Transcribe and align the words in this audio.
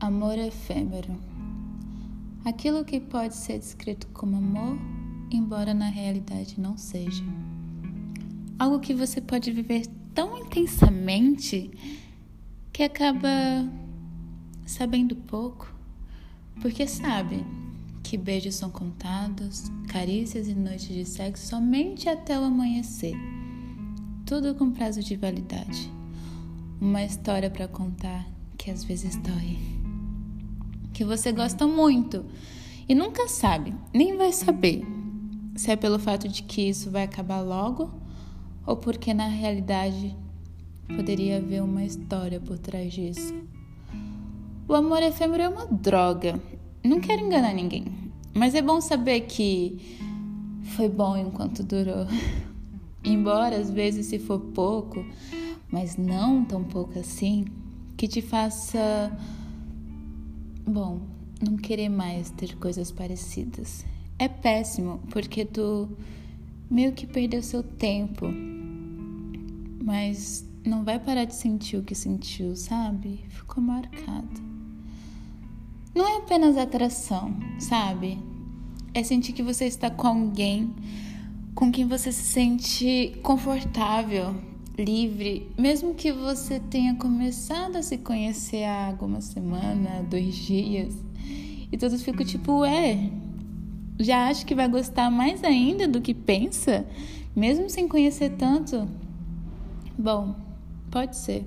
amor 0.00 0.38
efêmero. 0.38 1.14
Aquilo 2.42 2.84
que 2.84 2.98
pode 2.98 3.36
ser 3.36 3.58
descrito 3.58 4.06
como 4.08 4.38
amor, 4.38 4.78
embora 5.30 5.74
na 5.74 5.88
realidade 5.90 6.58
não 6.58 6.76
seja. 6.78 7.22
Algo 8.58 8.80
que 8.80 8.94
você 8.94 9.20
pode 9.20 9.52
viver 9.52 9.86
tão 10.14 10.38
intensamente 10.38 11.70
que 12.72 12.82
acaba 12.82 13.28
sabendo 14.64 15.14
pouco, 15.14 15.72
porque 16.62 16.86
sabe 16.86 17.44
que 18.02 18.16
beijos 18.16 18.54
são 18.54 18.70
contados, 18.70 19.70
carícias 19.88 20.48
e 20.48 20.54
noites 20.54 20.88
de 20.88 21.04
sexo 21.04 21.46
somente 21.46 22.08
até 22.08 22.38
o 22.38 22.44
amanhecer. 22.44 23.14
Tudo 24.24 24.54
com 24.54 24.70
prazo 24.70 25.02
de 25.02 25.14
validade. 25.14 25.92
Uma 26.80 27.04
história 27.04 27.50
para 27.50 27.68
contar 27.68 28.26
que 28.56 28.70
às 28.70 28.82
vezes 28.82 29.16
dói. 29.16 29.79
Que 31.00 31.04
você 31.06 31.32
gosta 31.32 31.66
muito 31.66 32.26
e 32.86 32.94
nunca 32.94 33.26
sabe, 33.26 33.72
nem 33.90 34.18
vai 34.18 34.34
saber, 34.34 34.86
se 35.56 35.70
é 35.70 35.74
pelo 35.74 35.98
fato 35.98 36.28
de 36.28 36.42
que 36.42 36.68
isso 36.68 36.90
vai 36.90 37.04
acabar 37.04 37.40
logo 37.40 37.90
ou 38.66 38.76
porque 38.76 39.14
na 39.14 39.26
realidade 39.26 40.14
poderia 40.94 41.38
haver 41.38 41.62
uma 41.62 41.82
história 41.82 42.38
por 42.38 42.58
trás 42.58 42.92
disso. 42.92 43.32
O 44.68 44.74
amor 44.74 45.02
efêmero 45.02 45.42
é 45.42 45.48
uma 45.48 45.64
droga. 45.64 46.38
Não 46.84 47.00
quero 47.00 47.24
enganar 47.24 47.54
ninguém, 47.54 47.86
mas 48.34 48.54
é 48.54 48.60
bom 48.60 48.78
saber 48.78 49.22
que 49.22 49.80
foi 50.76 50.90
bom 50.90 51.16
enquanto 51.16 51.62
durou. 51.62 52.06
Embora 53.02 53.56
às 53.56 53.70
vezes 53.70 54.04
se 54.04 54.18
for 54.18 54.38
pouco, 54.38 55.02
mas 55.72 55.96
não 55.96 56.44
tão 56.44 56.62
pouco 56.62 56.98
assim, 56.98 57.46
que 57.96 58.06
te 58.06 58.20
faça, 58.20 59.10
bom, 60.66 61.00
não 61.40 61.56
querer 61.56 61.88
mais 61.88 62.30
ter 62.30 62.56
coisas 62.56 62.90
parecidas. 62.90 63.84
É 64.18 64.28
péssimo, 64.28 65.00
porque 65.10 65.44
tu 65.44 65.88
meio 66.70 66.92
que 66.92 67.06
perdeu 67.06 67.42
seu 67.42 67.62
tempo, 67.62 68.26
mas 69.82 70.44
não 70.64 70.84
vai 70.84 70.98
parar 70.98 71.24
de 71.24 71.34
sentir 71.34 71.76
o 71.76 71.82
que 71.82 71.94
sentiu, 71.94 72.54
sabe? 72.54 73.20
Ficou 73.30 73.62
marcado. 73.62 74.50
Não 75.94 76.06
é 76.06 76.18
apenas 76.18 76.56
atração, 76.56 77.34
sabe? 77.58 78.18
É 78.92 79.02
sentir 79.02 79.32
que 79.32 79.42
você 79.42 79.64
está 79.64 79.90
com 79.90 80.06
alguém 80.06 80.72
com 81.54 81.70
quem 81.70 81.86
você 81.86 82.12
se 82.12 82.22
sente 82.22 83.18
confortável, 83.22 84.34
livre, 84.80 85.50
mesmo 85.56 85.94
que 85.94 86.10
você 86.10 86.58
tenha 86.58 86.94
começado 86.94 87.76
a 87.76 87.82
se 87.82 87.98
conhecer 87.98 88.64
há 88.64 88.86
alguma 88.86 89.20
semana, 89.20 90.02
dois 90.08 90.34
dias, 90.34 90.94
e 91.70 91.76
todos 91.76 92.02
ficam 92.02 92.24
tipo, 92.24 92.60
ué, 92.60 93.10
já 93.98 94.28
acha 94.28 94.44
que 94.44 94.54
vai 94.54 94.68
gostar 94.68 95.10
mais 95.10 95.44
ainda 95.44 95.86
do 95.86 96.00
que 96.00 96.14
pensa, 96.14 96.86
mesmo 97.36 97.68
sem 97.68 97.86
conhecer 97.86 98.30
tanto? 98.30 98.88
Bom, 99.96 100.34
pode 100.90 101.16
ser. 101.16 101.46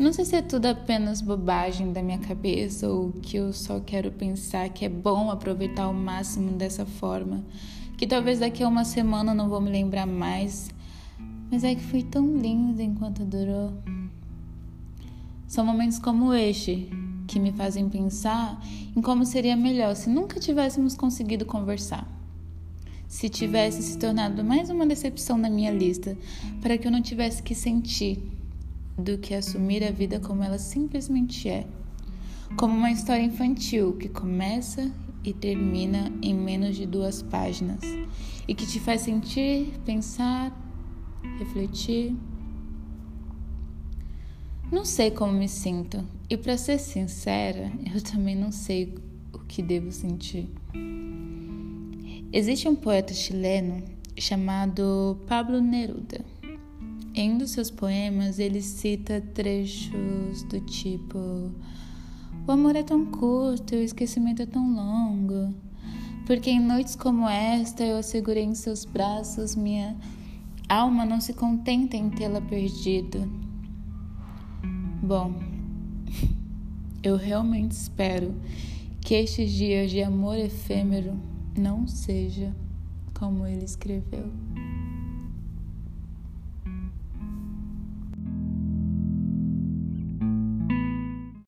Não 0.00 0.12
sei 0.12 0.24
se 0.24 0.34
é 0.34 0.42
tudo 0.42 0.66
apenas 0.66 1.20
bobagem 1.20 1.92
da 1.92 2.02
minha 2.02 2.18
cabeça 2.18 2.88
ou 2.88 3.12
que 3.12 3.36
eu 3.36 3.52
só 3.52 3.78
quero 3.78 4.10
pensar 4.10 4.68
que 4.70 4.84
é 4.84 4.88
bom 4.88 5.30
aproveitar 5.30 5.84
ao 5.84 5.94
máximo 5.94 6.50
dessa 6.52 6.84
forma, 6.84 7.44
que 7.96 8.06
talvez 8.06 8.40
daqui 8.40 8.64
a 8.64 8.68
uma 8.68 8.84
semana 8.84 9.32
não 9.32 9.48
vou 9.48 9.60
me 9.60 9.70
lembrar 9.70 10.04
mais 10.04 10.73
mas 11.54 11.62
é 11.62 11.72
que 11.72 11.84
foi 11.84 12.02
tão 12.02 12.36
lindo 12.36 12.82
enquanto 12.82 13.24
durou. 13.24 13.72
São 15.46 15.64
momentos 15.64 16.00
como 16.00 16.34
este 16.34 16.90
que 17.28 17.38
me 17.38 17.52
fazem 17.52 17.88
pensar 17.88 18.60
em 18.96 19.00
como 19.00 19.24
seria 19.24 19.54
melhor 19.54 19.94
se 19.94 20.10
nunca 20.10 20.40
tivéssemos 20.40 20.96
conseguido 20.96 21.46
conversar. 21.46 22.10
Se 23.06 23.28
tivesse 23.28 23.84
se 23.84 23.96
tornado 23.96 24.42
mais 24.42 24.68
uma 24.68 24.84
decepção 24.84 25.38
na 25.38 25.48
minha 25.48 25.70
lista, 25.70 26.18
para 26.60 26.76
que 26.76 26.88
eu 26.88 26.90
não 26.90 27.00
tivesse 27.00 27.40
que 27.40 27.54
sentir 27.54 28.20
do 28.98 29.16
que 29.16 29.32
assumir 29.32 29.84
a 29.84 29.92
vida 29.92 30.18
como 30.18 30.42
ela 30.42 30.58
simplesmente 30.58 31.48
é. 31.48 31.68
Como 32.56 32.74
uma 32.76 32.90
história 32.90 33.22
infantil 33.22 33.92
que 33.92 34.08
começa 34.08 34.90
e 35.22 35.32
termina 35.32 36.10
em 36.20 36.34
menos 36.34 36.74
de 36.74 36.84
duas 36.84 37.22
páginas 37.22 37.78
e 38.48 38.56
que 38.56 38.66
te 38.66 38.80
faz 38.80 39.02
sentir, 39.02 39.72
pensar, 39.86 40.63
refletir. 41.38 42.14
Não 44.70 44.84
sei 44.84 45.10
como 45.10 45.32
me 45.32 45.48
sinto 45.48 46.04
e, 46.28 46.36
para 46.36 46.56
ser 46.56 46.78
sincera, 46.78 47.70
eu 47.94 48.00
também 48.00 48.34
não 48.34 48.50
sei 48.50 48.94
o 49.32 49.38
que 49.40 49.62
devo 49.62 49.92
sentir. 49.92 50.48
Existe 52.32 52.68
um 52.68 52.74
poeta 52.74 53.14
chileno 53.14 53.84
chamado 54.18 55.18
Pablo 55.26 55.60
Neruda. 55.60 56.24
Em 57.14 57.30
um 57.30 57.38
dos 57.38 57.52
seus 57.52 57.70
poemas, 57.70 58.40
ele 58.40 58.60
cita 58.60 59.20
trechos 59.20 60.42
do 60.44 60.60
tipo: 60.60 61.52
O 62.46 62.50
amor 62.50 62.74
é 62.74 62.82
tão 62.82 63.06
curto 63.06 63.76
o 63.76 63.78
esquecimento 63.78 64.42
é 64.42 64.46
tão 64.46 64.74
longo. 64.74 65.54
Porque 66.26 66.50
em 66.50 66.58
noites 66.58 66.96
como 66.96 67.28
esta 67.28 67.84
eu 67.84 68.02
segurei 68.02 68.44
em 68.44 68.54
seus 68.54 68.84
braços 68.84 69.54
minha 69.54 69.96
alma 70.74 71.04
não 71.04 71.20
se 71.20 71.32
contenta 71.32 71.96
em 71.96 72.10
tê-la 72.10 72.40
perdido. 72.40 73.30
Bom, 75.02 75.34
eu 77.02 77.16
realmente 77.16 77.72
espero 77.72 78.34
que 79.00 79.14
estes 79.14 79.52
dias 79.52 79.90
de 79.90 80.02
amor 80.02 80.36
efêmero 80.36 81.14
não 81.56 81.86
seja 81.86 82.54
como 83.12 83.46
ele 83.46 83.64
escreveu. 83.64 84.30